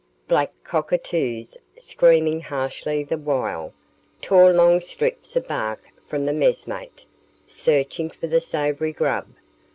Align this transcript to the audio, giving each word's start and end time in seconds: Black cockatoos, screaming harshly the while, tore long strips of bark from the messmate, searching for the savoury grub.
Black 0.27 0.51
cockatoos, 0.63 1.55
screaming 1.77 2.41
harshly 2.41 3.03
the 3.03 3.19
while, 3.19 3.71
tore 4.19 4.51
long 4.51 4.79
strips 4.81 5.35
of 5.35 5.47
bark 5.47 5.83
from 6.07 6.25
the 6.25 6.33
messmate, 6.33 7.05
searching 7.47 8.09
for 8.09 8.25
the 8.25 8.41
savoury 8.41 8.93
grub. 8.93 9.27